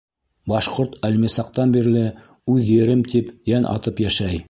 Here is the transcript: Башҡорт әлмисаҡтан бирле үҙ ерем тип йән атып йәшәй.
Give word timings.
Башҡорт 0.51 0.95
әлмисаҡтан 1.09 1.75
бирле 1.77 2.03
үҙ 2.55 2.67
ерем 2.73 3.07
тип 3.15 3.33
йән 3.55 3.73
атып 3.79 4.07
йәшәй. 4.09 4.39